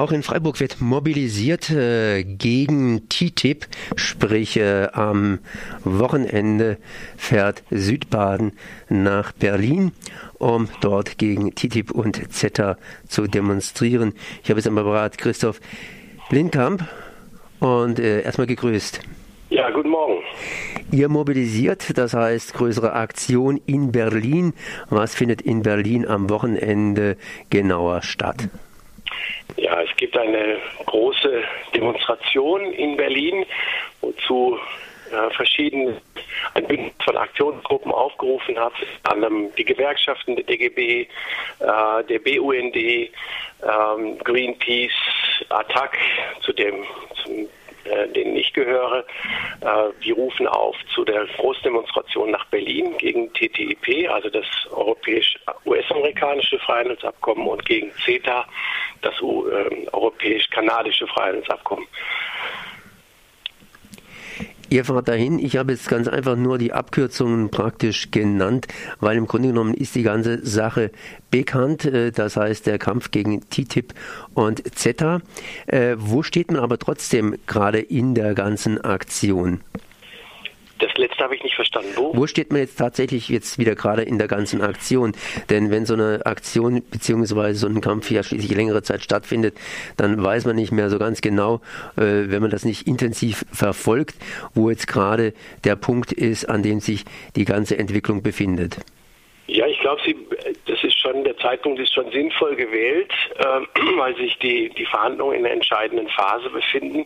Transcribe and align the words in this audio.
Auch 0.00 0.12
in 0.12 0.22
Freiburg 0.22 0.60
wird 0.60 0.80
mobilisiert 0.80 1.68
äh, 1.68 2.24
gegen 2.24 3.06
TTIP, 3.10 3.66
sprich 3.96 4.56
äh, 4.56 4.88
am 4.94 5.40
Wochenende 5.84 6.78
fährt 7.18 7.62
Südbaden 7.70 8.52
nach 8.88 9.32
Berlin, 9.32 9.92
um 10.38 10.70
dort 10.80 11.18
gegen 11.18 11.54
TTIP 11.54 11.90
und 11.90 12.32
CETA 12.32 12.78
zu 13.08 13.26
demonstrieren. 13.26 14.14
Ich 14.42 14.48
habe 14.48 14.58
jetzt 14.58 14.68
am 14.68 14.78
Apparat 14.78 15.18
Christoph 15.18 15.60
Lindkamp 16.30 16.88
und 17.58 17.98
äh, 17.98 18.22
erstmal 18.22 18.46
gegrüßt. 18.46 19.00
Ja, 19.50 19.68
guten 19.68 19.90
Morgen. 19.90 20.22
Ihr 20.92 21.10
mobilisiert, 21.10 21.98
das 21.98 22.14
heißt 22.14 22.54
größere 22.54 22.94
Aktion 22.94 23.60
in 23.66 23.92
Berlin. 23.92 24.54
Was 24.88 25.14
findet 25.14 25.42
in 25.42 25.60
Berlin 25.60 26.06
am 26.06 26.30
Wochenende 26.30 27.18
genauer 27.50 28.00
statt? 28.00 28.48
Ja, 29.56 29.82
es 29.82 29.94
gibt 29.96 30.16
eine 30.16 30.58
große 30.86 31.42
Demonstration 31.74 32.72
in 32.72 32.96
Berlin, 32.96 33.44
wozu 34.00 34.58
äh, 35.10 35.30
verschiedene 35.34 36.00
ein 36.54 36.66
Bündnis 36.66 36.92
von 37.04 37.16
Aktionsgruppen 37.16 37.92
aufgerufen 37.92 38.58
hat, 38.58 38.72
anderem 39.04 39.54
die 39.56 39.64
Gewerkschaften 39.64 40.36
der 40.36 40.44
DGB, 40.44 41.02
äh, 41.02 41.06
der 41.58 42.18
BUND, 42.20 42.76
ähm, 42.76 44.18
Greenpeace, 44.24 44.92
Attac, 45.50 45.98
zu 46.42 46.52
dem 46.52 46.84
zum 47.22 47.48
äh, 47.84 48.08
denen 48.08 48.36
ich 48.36 48.52
gehöre, 48.52 49.04
äh, 49.62 49.66
die 50.04 50.10
rufen 50.10 50.46
auf 50.46 50.76
zu 50.94 51.04
der 51.04 51.26
Großdemonstration 51.38 52.30
nach 52.30 52.44
Berlin 52.46 52.96
gegen 52.98 53.32
TTIP, 53.32 54.10
also 54.10 54.28
das 54.28 54.44
europäisch-US-amerikanische 54.70 56.58
Freihandelsabkommen 56.58 57.48
und 57.48 57.64
gegen 57.64 57.90
CETA, 58.04 58.46
das 59.02 59.14
äh, 59.20 59.86
europäisch-kanadische 59.92 61.06
Freihandelsabkommen. 61.06 61.86
Ihr 64.72 64.84
fahrt 64.84 65.08
dahin. 65.08 65.40
Ich 65.40 65.56
habe 65.56 65.72
jetzt 65.72 65.88
ganz 65.88 66.06
einfach 66.06 66.36
nur 66.36 66.56
die 66.56 66.72
Abkürzungen 66.72 67.50
praktisch 67.50 68.12
genannt, 68.12 68.68
weil 69.00 69.16
im 69.16 69.26
Grunde 69.26 69.48
genommen 69.48 69.74
ist 69.74 69.96
die 69.96 70.04
ganze 70.04 70.46
Sache 70.46 70.92
bekannt. 71.32 71.84
Äh, 71.84 72.12
das 72.12 72.36
heißt, 72.36 72.66
der 72.66 72.78
Kampf 72.78 73.10
gegen 73.10 73.40
TTIP 73.50 73.94
und 74.34 74.62
CETA. 74.78 75.22
Äh, 75.66 75.96
wo 75.98 76.22
steht 76.22 76.52
man 76.52 76.62
aber 76.62 76.78
trotzdem 76.78 77.36
gerade 77.48 77.80
in 77.80 78.14
der 78.14 78.34
ganzen 78.34 78.80
Aktion? 78.80 79.60
Das 80.80 80.92
letzte 80.96 81.22
habe 81.22 81.36
ich 81.36 81.42
nicht 81.42 81.54
verstanden. 81.54 81.90
Wo? 81.94 82.16
Wo 82.16 82.26
steht 82.26 82.50
man 82.50 82.60
jetzt 82.60 82.78
tatsächlich 82.78 83.28
jetzt 83.28 83.58
wieder 83.58 83.74
gerade 83.74 84.02
in 84.02 84.18
der 84.18 84.28
ganzen 84.28 84.62
Aktion? 84.62 85.12
Denn 85.50 85.70
wenn 85.70 85.86
so 85.86 85.94
eine 85.94 86.24
Aktion 86.24 86.82
bzw. 86.82 87.52
so 87.52 87.66
ein 87.66 87.80
Kampf 87.80 88.10
ja 88.10 88.22
schließlich 88.22 88.54
längere 88.54 88.82
Zeit 88.82 89.02
stattfindet, 89.02 89.56
dann 89.96 90.22
weiß 90.22 90.46
man 90.46 90.56
nicht 90.56 90.72
mehr 90.72 90.90
so 90.90 90.98
ganz 90.98 91.20
genau, 91.20 91.60
äh, 91.96 92.30
wenn 92.30 92.40
man 92.40 92.50
das 92.50 92.64
nicht 92.64 92.86
intensiv 92.86 93.44
verfolgt, 93.52 94.16
wo 94.54 94.70
jetzt 94.70 94.86
gerade 94.86 95.34
der 95.64 95.76
Punkt 95.76 96.12
ist, 96.12 96.48
an 96.48 96.62
dem 96.62 96.80
sich 96.80 97.04
die 97.36 97.44
ganze 97.44 97.78
Entwicklung 97.78 98.22
befindet. 98.22 98.78
Ja, 99.52 99.66
ich 99.66 99.80
glaube, 99.80 100.00
das 100.66 100.84
ist 100.84 101.00
schon, 101.00 101.24
der 101.24 101.36
Zeitpunkt 101.38 101.80
ist 101.80 101.92
schon 101.92 102.08
sinnvoll 102.12 102.54
gewählt, 102.54 103.12
äh, 103.36 103.60
weil 103.96 104.14
sich 104.14 104.38
die, 104.38 104.68
die 104.68 104.86
Verhandlungen 104.86 105.38
in 105.38 105.44
einer 105.44 105.54
entscheidenden 105.54 106.08
Phase 106.08 106.48
befinden. 106.50 107.04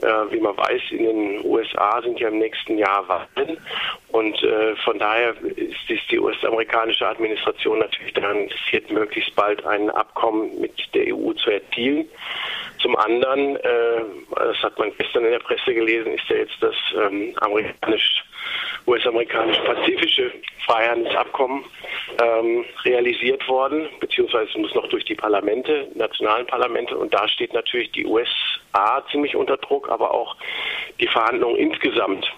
Äh, 0.00 0.06
wie 0.30 0.40
man 0.40 0.56
weiß, 0.56 0.80
in 0.90 1.04
den 1.04 1.44
USA 1.44 2.00
sind 2.00 2.18
ja 2.18 2.28
im 2.28 2.38
nächsten 2.38 2.78
Jahr 2.78 3.06
Wahlen 3.06 3.58
und 4.12 4.42
äh, 4.42 4.74
von 4.76 4.98
daher 4.98 5.34
ist, 5.56 5.90
ist 5.90 6.10
die 6.10 6.18
US-amerikanische 6.18 7.06
Administration 7.06 7.78
natürlich 7.78 8.14
daran 8.14 8.40
interessiert, 8.44 8.90
möglichst 8.90 9.36
bald 9.36 9.64
ein 9.66 9.90
Abkommen 9.90 10.58
mit 10.58 10.72
der 10.94 11.14
EU 11.14 11.32
zu 11.34 11.50
erzielen. 11.50 12.08
Zum 12.80 12.96
anderen, 12.96 13.56
äh, 13.56 14.02
das 14.34 14.56
hat 14.62 14.78
man 14.78 14.90
gestern 14.96 15.26
in 15.26 15.32
der 15.32 15.38
Presse 15.38 15.74
gelesen, 15.74 16.14
ist 16.14 16.28
ja 16.30 16.36
jetzt 16.36 16.56
das 16.60 16.76
ähm, 16.96 17.34
amerikanisch 17.42 18.24
US-amerikanisch-pazifische 18.86 20.32
Freihandelsabkommen 20.66 21.64
ähm, 22.22 22.64
realisiert 22.84 23.46
worden, 23.48 23.88
beziehungsweise 24.00 24.58
muss 24.58 24.74
noch 24.74 24.88
durch 24.88 25.04
die 25.04 25.14
Parlamente, 25.14 25.88
nationalen 25.94 26.46
Parlamente, 26.46 26.96
und 26.96 27.12
da 27.12 27.26
steht 27.28 27.52
natürlich 27.52 27.92
die 27.92 28.06
USA 28.06 29.04
ziemlich 29.10 29.36
unter 29.36 29.56
Druck, 29.56 29.88
aber 29.88 30.12
auch 30.12 30.36
die 31.00 31.08
Verhandlungen 31.08 31.56
insgesamt 31.56 32.30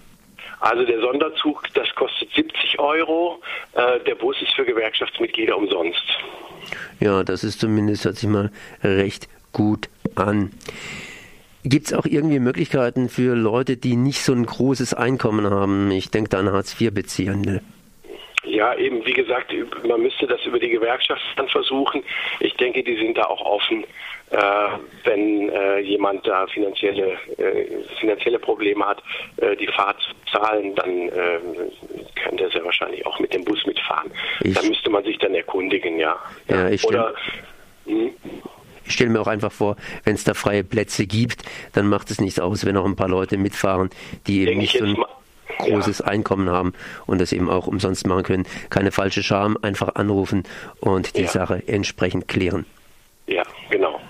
Also 0.60 0.86
der 0.86 1.00
Sonderzug, 1.02 1.64
das 1.74 1.94
kostet 1.96 2.32
70 2.32 2.78
Euro. 2.78 3.42
Äh, 3.74 4.00
der 4.06 4.14
Bus 4.14 4.40
ist 4.40 4.54
für 4.54 4.64
Gewerkschaftsmitglieder 4.64 5.54
umsonst. 5.54 6.02
Ja, 6.98 7.22
das 7.22 7.44
ist 7.44 7.60
zumindest, 7.60 8.06
hört 8.06 8.16
sich 8.16 8.30
mal 8.30 8.50
recht 8.82 9.28
gut 9.52 9.90
an. 10.14 10.52
Gibt 11.68 11.86
es 11.86 11.94
auch 11.94 12.06
irgendwie 12.06 12.38
Möglichkeiten 12.38 13.08
für 13.08 13.34
Leute, 13.34 13.76
die 13.76 13.96
nicht 13.96 14.20
so 14.20 14.32
ein 14.32 14.46
großes 14.46 14.94
Einkommen 14.94 15.50
haben? 15.50 15.90
Ich 15.90 16.12
denke 16.12 16.30
da 16.30 16.38
an 16.38 16.52
Hartz-IV-Beziehende. 16.52 17.60
Ja, 18.44 18.72
eben, 18.76 19.04
wie 19.04 19.12
gesagt, 19.12 19.52
man 19.84 20.00
müsste 20.00 20.28
das 20.28 20.40
über 20.46 20.60
die 20.60 20.68
Gewerkschaft 20.68 21.20
dann 21.34 21.48
versuchen. 21.48 22.04
Ich 22.38 22.54
denke, 22.54 22.84
die 22.84 22.96
sind 22.96 23.18
da 23.18 23.24
auch 23.24 23.40
offen, 23.40 23.82
äh, 24.30 24.36
wenn 25.02 25.48
äh, 25.48 25.80
jemand 25.80 26.24
da 26.24 26.46
finanzielle, 26.46 27.18
äh, 27.36 27.82
finanzielle 27.98 28.38
Probleme 28.38 28.86
hat, 28.86 29.02
äh, 29.38 29.56
die 29.56 29.66
Fahrt 29.66 30.00
zu 30.00 30.38
zahlen, 30.38 30.72
dann 30.76 31.08
äh, 31.08 31.40
könnte 32.14 32.44
er 32.44 32.50
sehr 32.50 32.64
wahrscheinlich 32.64 33.04
auch 33.04 33.18
mit 33.18 33.34
dem 33.34 33.44
Bus 33.44 33.66
mitfahren. 33.66 34.12
Ich, 34.44 34.54
da 34.54 34.62
müsste 34.62 34.88
man 34.88 35.02
sich 35.02 35.18
dann 35.18 35.34
erkundigen, 35.34 35.98
ja. 35.98 36.16
ja, 36.48 36.68
ich 36.68 36.84
Oder? 36.84 37.12
Ich 38.86 38.94
stelle 38.94 39.10
mir 39.10 39.20
auch 39.20 39.26
einfach 39.26 39.52
vor, 39.52 39.76
wenn 40.04 40.14
es 40.14 40.24
da 40.24 40.34
freie 40.34 40.64
Plätze 40.64 41.06
gibt, 41.06 41.42
dann 41.72 41.88
macht 41.88 42.10
es 42.10 42.20
nichts 42.20 42.38
aus, 42.38 42.64
wenn 42.64 42.76
auch 42.76 42.84
ein 42.84 42.96
paar 42.96 43.08
Leute 43.08 43.36
mitfahren, 43.36 43.90
die 44.26 44.42
eben 44.42 44.58
nicht 44.58 44.78
so 44.78 44.84
ein 44.84 44.96
großes 45.58 46.00
ja. 46.00 46.06
Einkommen 46.06 46.50
haben 46.50 46.72
und 47.06 47.20
das 47.20 47.32
eben 47.32 47.48
auch 47.50 47.66
umsonst 47.66 48.06
machen 48.06 48.22
können. 48.22 48.46
Keine 48.70 48.92
falsche 48.92 49.22
Scham, 49.22 49.56
einfach 49.62 49.94
anrufen 49.94 50.44
und 50.80 51.16
die 51.16 51.22
ja. 51.22 51.28
Sache 51.28 51.62
entsprechend 51.66 52.28
klären. 52.28 52.66
Ja. 53.26 53.42
genau. 53.70 54.00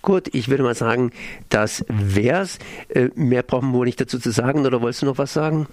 Gut, 0.00 0.32
ich 0.32 0.48
würde 0.48 0.62
mal 0.62 0.74
sagen, 0.74 1.12
das 1.50 1.84
wär's. 1.88 2.58
Äh, 2.88 3.08
mehr 3.14 3.42
brauchen 3.42 3.72
wir 3.72 3.78
wohl 3.78 3.86
nicht 3.86 4.00
dazu 4.00 4.18
zu 4.18 4.30
sagen, 4.30 4.64
oder 4.64 4.80
wolltest 4.80 5.02
du 5.02 5.06
noch 5.06 5.18
was 5.18 5.34
sagen? 5.34 5.66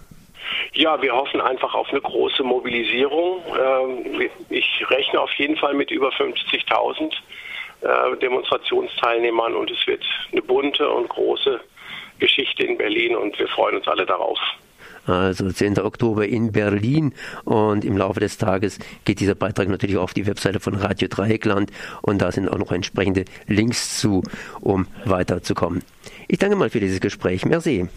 Ja, 0.73 1.01
wir 1.01 1.13
hoffen 1.13 1.41
einfach 1.41 1.73
auf 1.73 1.89
eine 1.89 2.01
große 2.01 2.43
Mobilisierung. 2.43 3.41
Ähm, 3.57 4.29
ich 4.49 4.83
rechne 4.89 5.19
auf 5.21 5.31
jeden 5.33 5.55
Fall 5.55 5.73
mit 5.73 5.91
über 5.91 6.09
50.000 6.09 7.13
äh, 7.85 8.17
Demonstrationsteilnehmern 8.17 9.55
und 9.55 9.71
es 9.71 9.85
wird 9.87 10.03
eine 10.31 10.41
bunte 10.41 10.89
und 10.89 11.07
große 11.09 11.59
Geschichte 12.19 12.63
in 12.65 12.77
Berlin 12.77 13.15
und 13.15 13.37
wir 13.37 13.47
freuen 13.47 13.77
uns 13.77 13.87
alle 13.87 14.05
darauf. 14.05 14.39
Also 15.05 15.51
10. 15.51 15.79
Oktober 15.79 16.27
in 16.27 16.51
Berlin 16.51 17.13
und 17.43 17.85
im 17.85 17.95
Laufe 17.95 18.19
des 18.19 18.39
Tages 18.39 18.79
geht 19.03 19.19
dieser 19.19 19.35
Beitrag 19.35 19.67
natürlich 19.67 19.97
auf 19.97 20.15
die 20.15 20.25
Webseite 20.25 20.59
von 20.59 20.73
Radio 20.73 21.07
Dreieckland 21.07 21.71
und 22.01 22.21
da 22.23 22.31
sind 22.31 22.49
auch 22.49 22.57
noch 22.57 22.71
entsprechende 22.71 23.25
Links 23.45 23.99
zu, 23.99 24.23
um 24.61 24.87
weiterzukommen. 25.03 25.83
Ich 26.27 26.39
danke 26.39 26.55
mal 26.55 26.71
für 26.71 26.79
dieses 26.79 27.01
Gespräch. 27.01 27.45
Merci. 27.45 27.87